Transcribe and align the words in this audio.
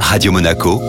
Radio 0.00 0.32
Monaco, 0.32 0.80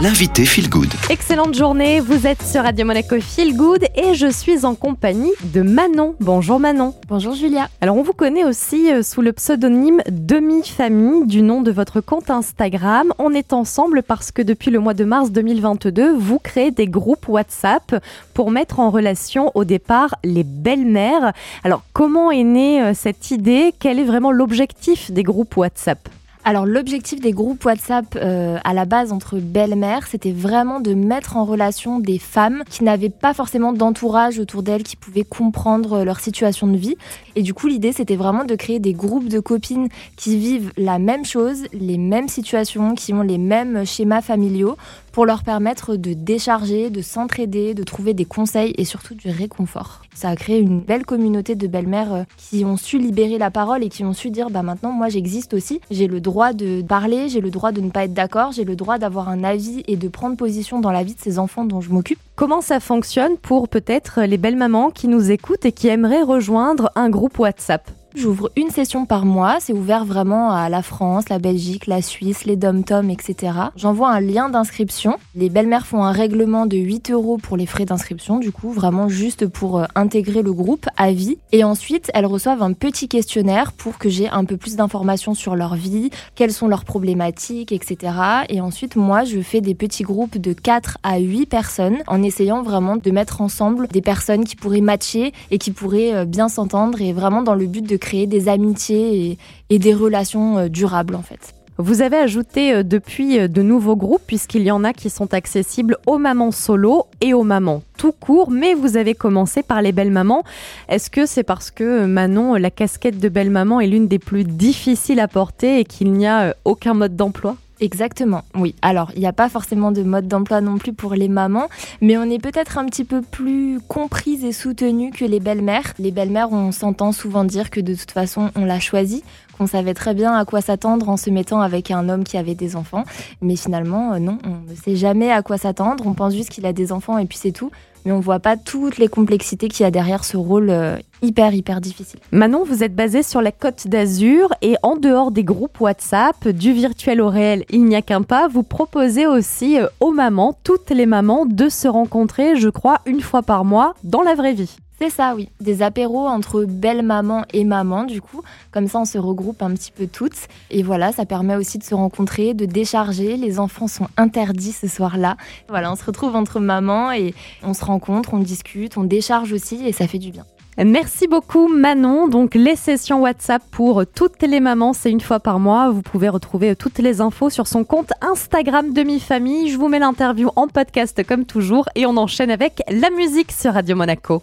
l'invité 0.00 0.44
Feel 0.44 0.68
Good. 0.68 0.92
Excellente 1.10 1.54
journée, 1.54 2.00
vous 2.00 2.26
êtes 2.26 2.42
sur 2.42 2.62
Radio 2.62 2.86
Monaco 2.86 3.18
Feel 3.20 3.56
Good 3.56 3.86
et 3.96 4.14
je 4.14 4.28
suis 4.28 4.64
en 4.64 4.74
compagnie 4.74 5.32
de 5.42 5.62
Manon. 5.62 6.14
Bonjour 6.20 6.60
Manon. 6.60 6.94
Bonjour 7.08 7.34
Julia. 7.34 7.68
Alors 7.80 7.96
on 7.96 8.02
vous 8.02 8.12
connaît 8.12 8.44
aussi 8.44 8.92
euh, 8.92 9.02
sous 9.02 9.20
le 9.20 9.32
pseudonyme 9.32 10.00
Demi-Famille 10.08 11.26
du 11.26 11.42
nom 11.42 11.60
de 11.62 11.72
votre 11.72 12.00
compte 12.00 12.30
Instagram. 12.30 13.12
On 13.18 13.32
est 13.32 13.52
ensemble 13.52 14.02
parce 14.02 14.30
que 14.30 14.42
depuis 14.42 14.70
le 14.70 14.78
mois 14.78 14.94
de 14.94 15.04
mars 15.04 15.32
2022, 15.32 16.14
vous 16.16 16.38
créez 16.38 16.70
des 16.70 16.86
groupes 16.86 17.26
WhatsApp 17.28 18.02
pour 18.34 18.50
mettre 18.50 18.80
en 18.80 18.90
relation 18.90 19.50
au 19.54 19.64
départ 19.64 20.14
les 20.22 20.44
belles-mères. 20.44 21.32
Alors 21.64 21.82
comment 21.92 22.30
est 22.30 22.44
née 22.44 22.82
euh, 22.82 22.92
cette 22.94 23.30
idée? 23.30 23.74
Quel 23.78 23.98
est 23.98 24.04
vraiment 24.04 24.30
l'objectif 24.30 25.10
des 25.10 25.22
groupes 25.22 25.56
WhatsApp? 25.56 26.08
Alors 26.46 26.64
l'objectif 26.64 27.20
des 27.20 27.32
groupes 27.32 27.64
WhatsApp 27.64 28.14
euh, 28.14 28.58
à 28.62 28.72
la 28.72 28.84
base 28.84 29.10
entre 29.10 29.40
belles-mères, 29.40 30.06
c'était 30.06 30.30
vraiment 30.30 30.78
de 30.78 30.94
mettre 30.94 31.36
en 31.36 31.44
relation 31.44 31.98
des 31.98 32.20
femmes 32.20 32.62
qui 32.70 32.84
n'avaient 32.84 33.10
pas 33.10 33.34
forcément 33.34 33.72
d'entourage 33.72 34.38
autour 34.38 34.62
d'elles, 34.62 34.84
qui 34.84 34.94
pouvaient 34.94 35.24
comprendre 35.24 35.94
euh, 35.94 36.04
leur 36.04 36.20
situation 36.20 36.68
de 36.68 36.76
vie. 36.76 36.94
Et 37.34 37.42
du 37.42 37.52
coup 37.52 37.66
l'idée 37.66 37.90
c'était 37.90 38.14
vraiment 38.14 38.44
de 38.44 38.54
créer 38.54 38.78
des 38.78 38.92
groupes 38.92 39.26
de 39.28 39.40
copines 39.40 39.88
qui 40.14 40.38
vivent 40.38 40.70
la 40.76 41.00
même 41.00 41.24
chose, 41.24 41.64
les 41.72 41.98
mêmes 41.98 42.28
situations, 42.28 42.94
qui 42.94 43.12
ont 43.12 43.22
les 43.22 43.38
mêmes 43.38 43.84
schémas 43.84 44.22
familiaux 44.22 44.76
pour 45.10 45.26
leur 45.26 45.42
permettre 45.42 45.96
de 45.96 46.12
décharger, 46.12 46.90
de 46.90 47.02
s'entraider, 47.02 47.74
de 47.74 47.82
trouver 47.82 48.14
des 48.14 48.26
conseils 48.26 48.72
et 48.78 48.84
surtout 48.84 49.14
du 49.14 49.30
réconfort. 49.30 50.02
Ça 50.14 50.28
a 50.28 50.36
créé 50.36 50.60
une 50.60 50.80
belle 50.80 51.04
communauté 51.04 51.56
de 51.56 51.66
belles-mères 51.66 52.12
euh, 52.12 52.22
qui 52.36 52.64
ont 52.64 52.76
su 52.76 52.98
libérer 52.98 53.38
la 53.38 53.50
parole 53.50 53.82
et 53.82 53.88
qui 53.88 54.04
ont 54.04 54.12
su 54.12 54.30
dire 54.30 54.50
bah 54.50 54.62
maintenant 54.62 54.92
moi 54.92 55.08
j'existe 55.08 55.54
aussi, 55.54 55.80
j'ai 55.90 56.06
le 56.06 56.20
droit 56.20 56.35
de 56.52 56.82
parler, 56.82 57.28
j'ai 57.28 57.40
le 57.40 57.50
droit 57.50 57.72
de 57.72 57.80
ne 57.80 57.90
pas 57.90 58.04
être 58.04 58.12
d'accord, 58.12 58.52
j'ai 58.52 58.64
le 58.64 58.76
droit 58.76 58.98
d'avoir 58.98 59.28
un 59.28 59.42
avis 59.42 59.82
et 59.88 59.96
de 59.96 60.08
prendre 60.08 60.36
position 60.36 60.80
dans 60.80 60.92
la 60.92 61.02
vie 61.02 61.14
de 61.14 61.20
ces 61.20 61.38
enfants 61.38 61.64
dont 61.64 61.80
je 61.80 61.90
m'occupe. 61.90 62.18
Comment 62.34 62.60
ça 62.60 62.78
fonctionne 62.78 63.38
pour 63.38 63.68
peut-être 63.68 64.20
les 64.22 64.36
belles 64.36 64.56
mamans 64.56 64.90
qui 64.90 65.08
nous 65.08 65.30
écoutent 65.30 65.64
et 65.64 65.72
qui 65.72 65.88
aimeraient 65.88 66.22
rejoindre 66.22 66.90
un 66.94 67.08
groupe 67.08 67.38
WhatsApp? 67.38 67.90
J'ouvre 68.16 68.50
une 68.56 68.70
session 68.70 69.04
par 69.04 69.26
mois. 69.26 69.58
C'est 69.60 69.74
ouvert 69.74 70.06
vraiment 70.06 70.50
à 70.50 70.70
la 70.70 70.80
France, 70.80 71.28
la 71.28 71.38
Belgique, 71.38 71.86
la 71.86 72.00
Suisse, 72.00 72.46
les 72.46 72.56
dom-tom, 72.56 73.10
etc. 73.10 73.52
J'envoie 73.76 74.08
un 74.08 74.20
lien 74.20 74.48
d'inscription. 74.48 75.18
Les 75.34 75.50
belles-mères 75.50 75.86
font 75.86 76.02
un 76.02 76.12
règlement 76.12 76.64
de 76.64 76.78
8 76.78 77.10
euros 77.10 77.36
pour 77.36 77.58
les 77.58 77.66
frais 77.66 77.84
d'inscription, 77.84 78.38
du 78.38 78.52
coup, 78.52 78.70
vraiment 78.70 79.10
juste 79.10 79.46
pour 79.46 79.80
euh, 79.80 79.84
intégrer 79.94 80.40
le 80.40 80.54
groupe 80.54 80.86
à 80.96 81.12
vie. 81.12 81.36
Et 81.52 81.62
ensuite, 81.62 82.10
elles 82.14 82.24
reçoivent 82.24 82.62
un 82.62 82.72
petit 82.72 83.06
questionnaire 83.06 83.74
pour 83.74 83.98
que 83.98 84.08
j'ai 84.08 84.30
un 84.30 84.46
peu 84.46 84.56
plus 84.56 84.76
d'informations 84.76 85.34
sur 85.34 85.54
leur 85.54 85.74
vie, 85.74 86.08
quelles 86.34 86.54
sont 86.54 86.68
leurs 86.68 86.86
problématiques, 86.86 87.70
etc. 87.70 88.14
Et 88.48 88.62
ensuite, 88.62 88.96
moi, 88.96 89.24
je 89.24 89.42
fais 89.42 89.60
des 89.60 89.74
petits 89.74 90.04
groupes 90.04 90.38
de 90.38 90.54
4 90.54 90.96
à 91.02 91.18
8 91.18 91.44
personnes 91.44 91.98
en 92.06 92.22
essayant 92.22 92.62
vraiment 92.62 92.96
de 92.96 93.10
mettre 93.10 93.42
ensemble 93.42 93.88
des 93.88 94.00
personnes 94.00 94.44
qui 94.46 94.56
pourraient 94.56 94.80
matcher 94.80 95.34
et 95.50 95.58
qui 95.58 95.70
pourraient 95.70 96.14
euh, 96.14 96.24
bien 96.24 96.48
s'entendre 96.48 97.02
et 97.02 97.12
vraiment 97.12 97.42
dans 97.42 97.54
le 97.54 97.66
but 97.66 97.86
de 97.86 98.05
créer 98.06 98.28
des 98.28 98.48
amitiés 98.48 99.36
et, 99.68 99.78
des 99.80 99.92
relations 99.92 100.58
euh, 100.58 100.68
durables 100.68 101.16
en 101.16 101.22
fait. 101.22 101.54
Vous 101.76 102.02
avez 102.02 102.16
ajouté 102.16 102.72
euh, 102.72 102.82
depuis 102.84 103.38
euh, 103.38 103.48
de 103.48 103.62
nouveaux 103.62 103.96
groupes 103.96 104.22
puisqu'il 104.24 104.62
y 104.62 104.70
en 104.70 104.84
a 104.84 104.92
qui 104.92 105.10
sont 105.10 105.34
accessibles 105.34 105.98
aux 106.06 106.16
mamans 106.16 106.52
solo 106.52 107.06
et 107.20 107.34
aux 107.34 107.42
mamans 107.42 107.82
tout 107.98 108.12
court, 108.12 108.50
mais 108.50 108.74
vous 108.74 108.96
avez 108.96 109.14
commencé 109.14 109.62
par 109.62 109.82
les 109.82 109.90
belles 109.90 110.12
mamans. 110.12 110.44
Est-ce 110.88 111.10
que 111.10 111.26
c'est 111.26 111.42
parce 111.42 111.70
que 111.70 112.04
Manon, 112.04 112.54
la 112.54 112.70
casquette 112.70 113.18
de 113.18 113.28
belle 113.28 113.50
maman 113.50 113.80
est 113.80 113.86
l'une 113.86 114.06
des 114.06 114.18
plus 114.18 114.44
difficiles 114.44 115.18
à 115.18 115.28
porter 115.28 115.80
et 115.80 115.84
qu'il 115.84 116.12
n'y 116.12 116.26
a 116.26 116.54
aucun 116.64 116.94
mode 116.94 117.16
d'emploi? 117.16 117.56
Exactement, 117.78 118.42
oui. 118.54 118.74
Alors, 118.80 119.10
il 119.14 119.20
n'y 119.20 119.26
a 119.26 119.34
pas 119.34 119.50
forcément 119.50 119.92
de 119.92 120.02
mode 120.02 120.28
d'emploi 120.28 120.62
non 120.62 120.78
plus 120.78 120.94
pour 120.94 121.14
les 121.14 121.28
mamans, 121.28 121.68
mais 122.00 122.16
on 122.16 122.22
est 122.24 122.38
peut-être 122.38 122.78
un 122.78 122.86
petit 122.86 123.04
peu 123.04 123.20
plus 123.20 123.80
comprises 123.86 124.44
et 124.44 124.52
soutenues 124.52 125.10
que 125.10 125.26
les 125.26 125.40
belles-mères. 125.40 125.92
Les 125.98 126.10
belles-mères, 126.10 126.52
on 126.52 126.72
s'entend 126.72 127.12
souvent 127.12 127.44
dire 127.44 127.68
que 127.68 127.80
de 127.80 127.94
toute 127.94 128.12
façon, 128.12 128.50
on 128.56 128.64
l'a 128.64 128.80
choisi, 128.80 129.22
qu'on 129.56 129.66
savait 129.66 129.94
très 129.94 130.14
bien 130.14 130.34
à 130.34 130.44
quoi 130.44 130.60
s'attendre 130.60 131.08
en 131.08 131.16
se 131.16 131.30
mettant 131.30 131.60
avec 131.60 131.90
un 131.90 132.08
homme 132.08 132.24
qui 132.24 132.36
avait 132.36 132.54
des 132.54 132.76
enfants, 132.76 133.04
mais 133.40 133.56
finalement, 133.56 134.12
euh, 134.12 134.18
non, 134.18 134.38
on 134.44 134.70
ne 134.70 134.76
sait 134.76 134.96
jamais 134.96 135.30
à 135.30 135.42
quoi 135.42 135.58
s'attendre, 135.58 136.06
on 136.06 136.14
pense 136.14 136.34
juste 136.34 136.50
qu'il 136.50 136.66
a 136.66 136.72
des 136.72 136.92
enfants 136.92 137.18
et 137.18 137.26
puis 137.26 137.38
c'est 137.38 137.52
tout 137.52 137.70
mais 138.06 138.12
on 138.12 138.20
voit 138.20 138.38
pas 138.38 138.56
toutes 138.56 138.98
les 138.98 139.08
complexités 139.08 139.68
qu'il 139.68 139.82
y 139.82 139.86
a 139.86 139.90
derrière 139.90 140.24
ce 140.24 140.36
rôle 140.36 140.70
euh, 140.70 140.96
hyper 141.22 141.52
hyper 141.52 141.80
difficile. 141.80 142.20
Manon, 142.30 142.62
vous 142.64 142.84
êtes 142.84 142.94
basée 142.94 143.24
sur 143.24 143.42
la 143.42 143.50
Côte 143.50 143.88
d'Azur 143.88 144.54
et 144.62 144.76
en 144.82 144.94
dehors 144.96 145.32
des 145.32 145.42
groupes 145.42 145.80
WhatsApp, 145.80 146.48
du 146.48 146.72
virtuel 146.72 147.20
au 147.20 147.28
réel, 147.28 147.64
il 147.68 147.84
n'y 147.84 147.96
a 147.96 148.02
qu'un 148.02 148.22
pas, 148.22 148.46
vous 148.46 148.62
proposez 148.62 149.26
aussi 149.26 149.80
euh, 149.80 149.88
aux 149.98 150.12
mamans, 150.12 150.56
toutes 150.62 150.90
les 150.90 151.06
mamans, 151.06 151.46
de 151.46 151.68
se 151.68 151.88
rencontrer, 151.88 152.54
je 152.54 152.68
crois, 152.68 153.00
une 153.06 153.20
fois 153.20 153.42
par 153.42 153.64
mois 153.64 153.94
dans 154.04 154.22
la 154.22 154.36
vraie 154.36 154.54
vie. 154.54 154.76
C'est 154.98 155.10
ça, 155.10 155.34
oui. 155.34 155.50
Des 155.60 155.82
apéros 155.82 156.26
entre 156.26 156.64
belle 156.64 157.02
maman 157.02 157.44
et 157.52 157.64
maman, 157.64 158.04
du 158.04 158.22
coup. 158.22 158.42
Comme 158.70 158.88
ça, 158.88 159.00
on 159.00 159.04
se 159.04 159.18
regroupe 159.18 159.62
un 159.62 159.70
petit 159.72 159.92
peu 159.92 160.06
toutes. 160.06 160.48
Et 160.70 160.82
voilà, 160.82 161.12
ça 161.12 161.26
permet 161.26 161.54
aussi 161.54 161.78
de 161.78 161.84
se 161.84 161.94
rencontrer, 161.94 162.54
de 162.54 162.64
décharger. 162.64 163.36
Les 163.36 163.60
enfants 163.60 163.88
sont 163.88 164.08
interdits 164.16 164.72
ce 164.72 164.88
soir-là. 164.88 165.36
Voilà, 165.68 165.92
on 165.92 165.96
se 165.96 166.04
retrouve 166.04 166.34
entre 166.34 166.60
mamans 166.60 167.12
et 167.12 167.34
on 167.62 167.74
se 167.74 167.84
rencontre, 167.84 168.32
on 168.32 168.38
discute, 168.38 168.96
on 168.96 169.04
décharge 169.04 169.52
aussi 169.52 169.86
et 169.86 169.92
ça 169.92 170.08
fait 170.08 170.18
du 170.18 170.30
bien. 170.30 170.44
Merci 170.78 171.26
beaucoup 171.26 171.68
Manon. 171.68 172.28
Donc 172.28 172.54
les 172.54 172.76
sessions 172.76 173.22
WhatsApp 173.22 173.62
pour 173.70 174.04
toutes 174.06 174.42
les 174.42 174.60
mamans, 174.60 174.92
c'est 174.92 175.10
une 175.10 175.22
fois 175.22 175.40
par 175.40 175.58
mois. 175.58 175.90
Vous 175.90 176.02
pouvez 176.02 176.28
retrouver 176.28 176.76
toutes 176.76 176.98
les 176.98 177.22
infos 177.22 177.48
sur 177.48 177.66
son 177.66 177.84
compte 177.84 178.12
Instagram 178.20 178.92
Demi-Famille. 178.92 179.70
Je 179.70 179.78
vous 179.78 179.88
mets 179.88 179.98
l'interview 179.98 180.50
en 180.54 180.68
podcast 180.68 181.26
comme 181.26 181.46
toujours 181.46 181.88
et 181.94 182.04
on 182.04 182.18
enchaîne 182.18 182.50
avec 182.50 182.82
la 182.90 183.08
musique 183.10 183.52
sur 183.52 183.72
Radio 183.72 183.96
Monaco. 183.96 184.42